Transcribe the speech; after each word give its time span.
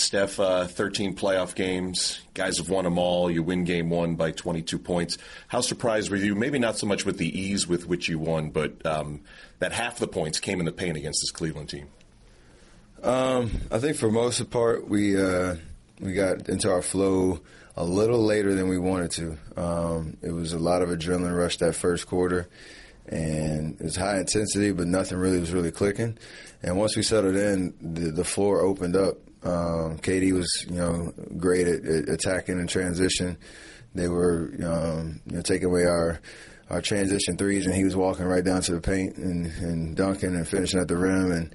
Steph, 0.00 0.40
uh, 0.40 0.66
13 0.66 1.14
playoff 1.14 1.54
games. 1.54 2.20
Guys 2.34 2.58
have 2.58 2.68
won 2.68 2.84
them 2.84 2.98
all. 2.98 3.30
You 3.30 3.42
win 3.42 3.64
game 3.64 3.90
one 3.90 4.14
by 4.16 4.32
22 4.32 4.78
points. 4.78 5.18
How 5.48 5.60
surprised 5.60 6.10
were 6.10 6.16
you? 6.16 6.34
Maybe 6.34 6.58
not 6.58 6.78
so 6.78 6.86
much 6.86 7.04
with 7.04 7.18
the 7.18 7.38
ease 7.38 7.68
with 7.68 7.86
which 7.86 8.08
you 8.08 8.18
won, 8.18 8.50
but 8.50 8.84
um, 8.86 9.20
that 9.58 9.72
half 9.72 9.98
the 9.98 10.08
points 10.08 10.40
came 10.40 10.58
in 10.58 10.66
the 10.66 10.72
paint 10.72 10.96
against 10.96 11.22
this 11.22 11.30
Cleveland 11.30 11.68
team. 11.68 11.88
Um, 13.02 13.50
I 13.70 13.78
think 13.78 13.96
for 13.96 14.10
most 14.10 14.40
of 14.40 14.46
the 14.46 14.52
part, 14.52 14.88
we 14.88 15.20
uh, 15.20 15.56
we 16.00 16.12
got 16.12 16.48
into 16.48 16.70
our 16.70 16.82
flow 16.82 17.40
a 17.76 17.84
little 17.84 18.22
later 18.22 18.54
than 18.54 18.68
we 18.68 18.78
wanted 18.78 19.10
to. 19.12 19.38
Um, 19.56 20.16
it 20.22 20.32
was 20.32 20.52
a 20.52 20.58
lot 20.58 20.82
of 20.82 20.88
adrenaline 20.90 21.36
rush 21.36 21.56
that 21.58 21.74
first 21.74 22.06
quarter, 22.06 22.48
and 23.06 23.80
it 23.80 23.84
was 23.84 23.96
high 23.96 24.18
intensity, 24.18 24.72
but 24.72 24.86
nothing 24.86 25.18
really 25.18 25.38
was 25.38 25.52
really 25.52 25.70
clicking. 25.70 26.18
And 26.62 26.76
once 26.76 26.96
we 26.96 27.02
settled 27.02 27.36
in, 27.36 27.74
the, 27.80 28.10
the 28.10 28.24
floor 28.24 28.60
opened 28.60 28.96
up. 28.96 29.16
Um, 29.42 29.98
KD 29.98 30.32
was, 30.32 30.66
you 30.68 30.76
know, 30.76 31.12
great 31.36 31.66
at, 31.66 31.84
at 31.84 32.08
attacking 32.08 32.58
and 32.58 32.68
transition. 32.68 33.38
They 33.94 34.08
were, 34.08 34.50
um, 34.64 35.20
you 35.26 35.36
know, 35.36 35.42
taking 35.42 35.68
away 35.68 35.84
our 35.84 36.20
our 36.68 36.80
transition 36.80 37.36
threes, 37.36 37.66
and 37.66 37.74
he 37.74 37.84
was 37.84 37.96
walking 37.96 38.26
right 38.26 38.44
down 38.44 38.62
to 38.62 38.72
the 38.72 38.80
paint 38.80 39.16
and, 39.16 39.46
and 39.46 39.96
dunking 39.96 40.36
and 40.36 40.46
finishing 40.46 40.80
at 40.80 40.88
the 40.88 40.96
rim. 40.96 41.32
And 41.32 41.54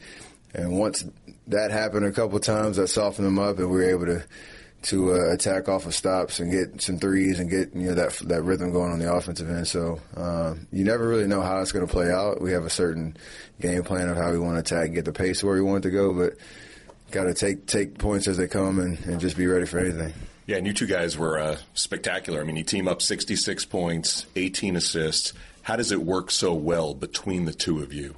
and 0.53 0.77
once 0.77 1.05
that 1.47 1.71
happened 1.71 2.05
a 2.05 2.11
couple 2.11 2.39
times, 2.39 2.77
that 2.77 2.87
softened 2.87 3.27
them 3.27 3.39
up, 3.39 3.57
and 3.59 3.69
we 3.69 3.77
were 3.77 3.89
able 3.89 4.05
to 4.07 4.23
to 4.83 5.13
uh, 5.13 5.33
attack 5.33 5.67
off 5.67 5.87
of 5.87 5.95
stops 5.95 6.39
and 6.39 6.51
get 6.51 6.79
some 6.79 6.99
threes 6.99 7.39
and 7.39 7.49
get 7.49 7.73
you 7.73 7.87
know 7.87 7.95
that 7.95 8.13
that 8.27 8.43
rhythm 8.43 8.71
going 8.71 8.91
on 8.91 8.99
the 8.99 9.11
offensive 9.11 9.49
end. 9.49 9.67
So 9.67 9.99
uh, 10.15 10.55
you 10.71 10.83
never 10.83 11.07
really 11.07 11.27
know 11.27 11.41
how 11.41 11.59
it's 11.59 11.71
going 11.71 11.85
to 11.85 11.91
play 11.91 12.11
out. 12.11 12.41
We 12.41 12.51
have 12.51 12.65
a 12.65 12.69
certain 12.69 13.17
game 13.59 13.83
plan 13.83 14.09
of 14.09 14.17
how 14.17 14.31
we 14.31 14.39
want 14.39 14.55
to 14.55 14.59
attack, 14.75 14.93
get 14.93 15.05
the 15.05 15.13
pace 15.13 15.43
where 15.43 15.55
we 15.55 15.61
want 15.61 15.83
to 15.83 15.91
go, 15.91 16.13
but 16.13 16.33
got 17.15 17.23
to 17.23 17.33
take 17.33 17.65
take 17.65 17.97
points 17.97 18.27
as 18.27 18.35
they 18.35 18.47
come 18.47 18.77
and, 18.77 18.99
and 19.05 19.21
just 19.21 19.37
be 19.37 19.47
ready 19.47 19.65
for 19.65 19.79
anything. 19.79 20.13
Yeah, 20.47 20.57
and 20.57 20.67
you 20.67 20.73
two 20.73 20.85
guys 20.85 21.17
were 21.17 21.39
uh, 21.39 21.57
spectacular. 21.73 22.41
I 22.41 22.43
mean, 22.43 22.57
you 22.57 22.63
team 22.63 22.87
up 22.87 23.01
66 23.01 23.65
points, 23.65 24.27
18 24.35 24.75
assists. 24.75 25.33
How 25.63 25.77
does 25.77 25.91
it 25.91 26.01
work 26.01 26.29
so 26.29 26.53
well 26.53 26.93
between 26.93 27.45
the 27.45 27.53
two 27.53 27.81
of 27.81 27.93
you? 27.93 28.15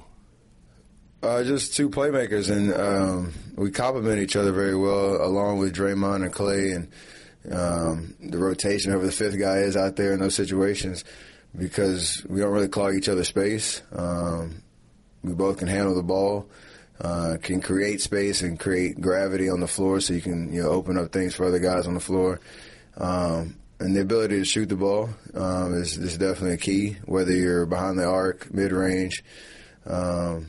Uh, 1.22 1.42
just 1.44 1.74
two 1.74 1.88
playmakers, 1.88 2.50
and 2.50 2.74
um, 2.74 3.32
we 3.56 3.70
complement 3.70 4.20
each 4.20 4.36
other 4.36 4.52
very 4.52 4.76
well, 4.76 5.24
along 5.24 5.58
with 5.58 5.74
Draymond 5.74 6.24
and 6.24 6.34
Klay, 6.34 6.76
and 6.76 7.52
um, 7.52 8.14
the 8.20 8.38
rotation 8.38 8.92
of 8.92 9.02
the 9.02 9.12
fifth 9.12 9.38
guy 9.38 9.58
is 9.58 9.76
out 9.76 9.96
there 9.96 10.12
in 10.12 10.20
those 10.20 10.34
situations 10.34 11.04
because 11.56 12.24
we 12.28 12.40
don't 12.40 12.52
really 12.52 12.68
clog 12.68 12.94
each 12.94 13.08
other's 13.08 13.28
space. 13.28 13.80
Um, 13.92 14.62
we 15.22 15.32
both 15.34 15.58
can 15.58 15.68
handle 15.68 15.94
the 15.94 16.02
ball, 16.02 16.48
uh, 17.00 17.36
can 17.42 17.60
create 17.60 18.00
space 18.00 18.42
and 18.42 18.58
create 18.58 19.00
gravity 19.00 19.48
on 19.48 19.60
the 19.60 19.68
floor, 19.68 20.00
so 20.00 20.14
you 20.14 20.20
can 20.20 20.52
you 20.52 20.62
know 20.62 20.70
open 20.70 20.98
up 20.98 21.12
things 21.12 21.34
for 21.34 21.46
other 21.46 21.58
guys 21.58 21.86
on 21.86 21.94
the 21.94 22.00
floor. 22.00 22.40
Um, 22.96 23.56
and 23.80 23.94
the 23.94 24.00
ability 24.00 24.38
to 24.38 24.44
shoot 24.44 24.68
the 24.68 24.76
ball 24.76 25.08
um, 25.34 25.74
is, 25.74 25.96
is 25.96 26.18
definitely 26.18 26.54
a 26.54 26.58
key, 26.58 26.96
whether 27.04 27.32
you're 27.32 27.64
behind 27.64 27.96
the 27.96 28.06
arc, 28.06 28.52
mid 28.52 28.72
range. 28.72 29.22
Um, 29.86 30.48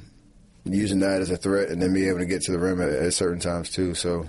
using 0.66 1.00
that 1.00 1.22
as 1.22 1.32
a 1.32 1.38
threat 1.38 1.70
and 1.70 1.82
then 1.82 1.94
be 1.94 2.08
able 2.08 2.20
to 2.20 2.26
get 2.26 2.42
to 2.44 2.52
the 2.52 2.60
rim 2.60 2.82
at, 2.82 2.90
at 2.90 3.14
certain 3.14 3.40
times 3.40 3.70
too. 3.70 3.94
So 3.94 4.26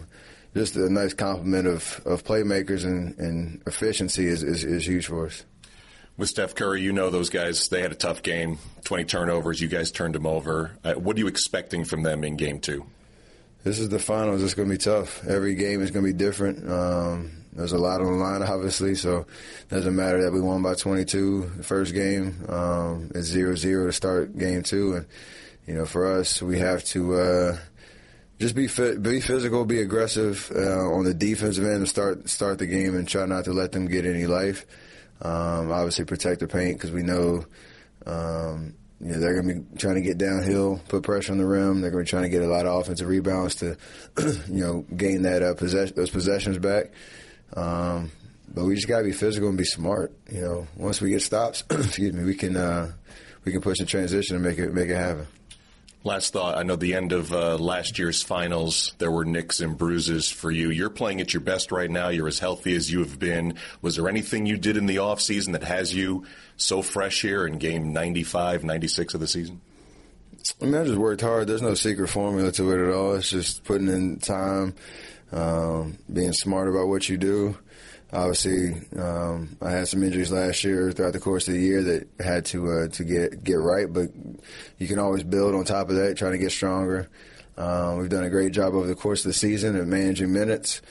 just 0.55 0.77
a 0.77 0.91
nice 0.91 1.15
complement 1.15 1.67
of, 1.67 2.01
of 2.05 2.25
playmakers 2.25 2.85
and, 2.85 3.19
and 3.19 3.63
efficiency 3.67 4.27
is, 4.27 4.43
is, 4.43 4.65
is 4.65 4.87
huge 4.87 5.07
for 5.07 5.27
us. 5.27 5.45
With 6.21 6.29
Steph 6.29 6.55
Curry, 6.55 6.83
you 6.83 6.93
know 6.93 7.09
those 7.09 7.31
guys, 7.31 7.71
they 7.71 7.81
had 7.81 7.93
a 7.93 7.95
tough 7.95 8.23
game, 8.23 8.59
20 8.85 9.05
turnovers, 9.05 9.59
you 9.59 9.69
guys 9.69 9.91
turned 9.91 10.15
them 10.15 10.27
over. 10.27 10.73
Uh, 10.85 10.93
what 10.93 11.17
are 11.17 11.19
you 11.19 11.29
expecting 11.29 11.83
from 11.83 12.03
them 12.03 12.25
in 12.25 12.37
game 12.37 12.61
two? 12.61 12.85
This 13.65 13.79
is 13.79 13.89
the 13.89 13.99
finals. 13.99 14.43
It's 14.43 14.53
going 14.53 14.69
to 14.69 14.75
be 14.75 14.79
tough. 14.79 15.27
Every 15.27 15.55
game 15.55 15.81
is 15.81 15.91
going 15.91 16.05
to 16.05 16.13
be 16.13 16.19
different. 16.19 16.71
Um, 16.71 17.47
there's 17.55 17.73
a 17.73 17.79
lot 17.79 18.03
on 18.03 18.19
the 18.19 18.23
line, 18.23 18.43
obviously, 18.43 18.97
so 18.97 19.21
it 19.21 19.69
doesn't 19.71 19.97
matter 19.97 20.23
that 20.25 20.31
we 20.31 20.43
won 20.43 20.61
by 20.61 20.75
22 20.75 21.53
the 21.57 21.63
first 21.63 21.95
game. 21.95 22.45
Um, 22.51 23.11
it's 23.15 23.29
0 23.29 23.55
0 23.55 23.87
to 23.87 23.93
start 23.95 24.37
game 24.37 24.63
two. 24.63 24.97
And 24.97 25.07
you 25.67 25.73
know, 25.73 25.87
for 25.87 26.19
us, 26.19 26.43
we 26.43 26.59
have 26.59 26.85
to 26.85 27.15
uh, 27.15 27.59
just 28.39 28.55
be 28.55 28.67
fit, 28.67 29.03
be 29.03 29.23
physical, 29.23 29.65
be 29.65 29.81
aggressive 29.81 30.53
uh, 30.55 30.87
on 30.87 31.05
the 31.05 31.15
defensive 31.15 31.65
end, 31.65 31.77
and 31.77 31.89
start 31.89 32.29
start 32.29 32.59
the 32.59 32.67
game, 32.67 32.95
and 32.95 33.09
try 33.09 33.25
not 33.25 33.47
to 33.47 33.55
let 33.55 33.73
them 33.73 33.87
get 33.87 34.05
any 34.05 34.27
life. 34.27 34.67
Um, 35.23 35.71
obviously, 35.71 36.05
protect 36.05 36.41
the 36.41 36.49
paint 36.49 36.79
because 36.79 36.91
we 36.91 37.03
know. 37.03 37.45
Um, 38.07 38.75
you 39.01 39.13
know, 39.13 39.19
they're 39.19 39.41
going 39.41 39.49
to 39.49 39.61
be 39.61 39.79
trying 39.79 39.95
to 39.95 40.03
get 40.03 40.19
downhill, 40.19 40.81
put 40.89 41.03
pressure 41.03 41.33
on 41.33 41.39
the 41.39 41.47
rim. 41.47 41.81
They're 41.81 41.91
going 41.91 42.05
to 42.05 42.09
be 42.09 42.11
trying 42.11 42.25
to 42.25 42.29
get 42.29 42.43
a 42.43 42.47
lot 42.47 42.67
of 42.67 42.81
offensive 42.81 43.09
rebounds 43.09 43.55
to, 43.57 43.77
you 44.19 44.63
know, 44.63 44.85
gain 44.95 45.23
that 45.23 45.43
uh, 45.43 45.55
possess- 45.55 45.93
those 45.93 46.11
possessions 46.11 46.59
back. 46.59 46.93
Um, 47.57 48.11
but 48.53 48.65
we 48.65 48.75
just 48.75 48.89
got 48.89 48.99
to 48.99 49.05
be 49.05 49.13
physical 49.13 49.49
and 49.49 49.57
be 49.57 49.65
smart. 49.65 50.13
You 50.31 50.43
know, 50.43 50.67
once 50.77 51.01
we 51.01 51.11
get 51.11 51.23
stops, 51.23 51.65
excuse 51.71 52.13
me, 52.13 52.25
we 52.25 52.35
can 52.35 52.57
uh, 52.57 52.93
we 53.45 53.53
can 53.53 53.61
push 53.63 53.79
the 53.79 53.87
transition 53.87 54.37
and 54.37 54.45
make 54.45 54.59
it 54.59 54.73
make 54.75 54.91
it 54.91 54.97
happen. 54.97 55.27
Last 56.03 56.33
thought. 56.33 56.57
I 56.57 56.63
know 56.63 56.77
the 56.77 56.95
end 56.95 57.13
of 57.13 57.31
uh, 57.31 57.59
last 57.59 57.99
year's 57.99 58.23
finals, 58.23 58.95
there 58.97 59.11
were 59.11 59.27
nicks 59.27 59.61
and 59.61 59.77
bruises 59.77 60.31
for 60.31 60.51
you. 60.51 60.71
You're 60.71 60.89
playing 60.89 61.21
at 61.21 61.35
your 61.35 61.43
best 61.43 61.71
right 61.71 61.91
now. 61.91 62.09
You're 62.09 62.29
as 62.29 62.39
healthy 62.39 62.75
as 62.75 62.91
you 62.91 63.01
have 63.01 63.19
been. 63.19 63.57
Was 63.83 63.97
there 63.97 64.09
anything 64.09 64.47
you 64.47 64.57
did 64.57 64.79
in 64.79 64.87
the 64.87 64.97
offseason 64.97 65.53
that 65.53 65.63
has 65.63 65.95
you 65.95 66.25
so 66.57 66.81
fresh 66.81 67.21
here 67.21 67.47
in 67.47 67.59
game 67.59 67.93
95, 67.93 68.65
96 68.65 69.13
of 69.13 69.21
the 69.21 69.29
season? 69.29 69.61
I 70.63 70.65
mean, 70.65 70.75
I 70.75 70.85
just 70.85 70.97
worked 70.97 71.21
hard. 71.21 71.47
There's 71.47 71.61
no 71.61 71.75
secret 71.75 72.09
formula 72.09 72.51
to 72.53 72.73
it 72.73 72.89
at 72.89 72.95
all. 72.95 73.17
It's 73.17 73.29
just 73.29 73.65
putting 73.65 73.89
in 73.89 74.21
time, 74.21 74.75
um, 75.33 75.99
being 76.11 76.33
smart 76.33 76.69
about 76.69 76.89
what 76.89 77.11
you 77.11 77.19
do 77.19 77.59
obviously 78.13 78.75
um, 78.99 79.57
I 79.61 79.71
had 79.71 79.89
some 79.89 80.03
injuries 80.03 80.33
last 80.33 80.65
year 80.65 80.93
throughout 80.93 81.13
the 81.13 81.21
course 81.21 81.49
of 81.49 81.55
the 81.55 81.61
year 81.61 81.83
that 81.83 82.09
had 82.19 82.45
to 82.47 82.71
uh, 82.71 82.89
to 82.89 83.05
get 83.05 83.45
get 83.45 83.55
right, 83.55 83.93
but 83.93 84.11
you 84.79 84.87
can 84.87 84.99
always 84.99 85.23
build 85.23 85.55
on 85.55 85.65
top 85.65 85.89
of 85.91 85.97
that, 85.97 86.17
trying 86.17 86.33
to 86.33 86.39
get 86.39 86.53
stronger. 86.53 87.09
Um, 87.57 87.99
we've 87.99 88.09
done 88.09 88.25
a 88.25 88.31
great 88.31 88.53
job 88.53 88.75
over 88.75 88.87
the 88.87 88.95
course 88.95 89.25
of 89.25 89.31
the 89.31 89.35
season 89.35 89.77
of 89.77 89.87
managing 89.87 90.33
minutes, 90.33 90.83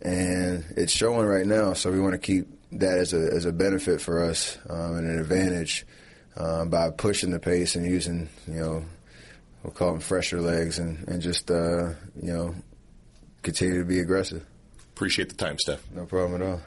and 0.00 0.64
it's 0.76 0.92
showing 0.92 1.26
right 1.26 1.46
now. 1.46 1.72
So 1.72 1.90
we 1.90 2.00
want 2.00 2.12
to 2.12 2.18
keep 2.18 2.46
that 2.72 2.98
as 2.98 3.12
a 3.12 3.32
as 3.32 3.44
a 3.44 3.52
benefit 3.52 4.00
for 4.00 4.24
us 4.24 4.58
um, 4.68 4.96
and 4.96 5.10
an 5.10 5.18
advantage 5.18 5.86
uh, 6.36 6.64
by 6.64 6.90
pushing 6.90 7.30
the 7.30 7.38
pace 7.38 7.76
and 7.76 7.86
using 7.86 8.28
you 8.46 8.60
know 8.60 8.84
we'll 9.62 9.72
call 9.72 9.92
them 9.92 10.00
fresher 10.00 10.40
legs 10.40 10.78
and 10.78 11.06
and 11.08 11.20
just 11.20 11.50
uh, 11.50 11.90
you 12.20 12.32
know 12.32 12.54
continue 13.42 13.78
to 13.78 13.84
be 13.84 14.00
aggressive. 14.00 14.44
Appreciate 14.96 15.28
the 15.28 15.34
time, 15.34 15.58
Steph. 15.58 15.82
No 15.90 16.06
problem 16.06 16.40
at 16.40 16.48
all. 16.48 16.60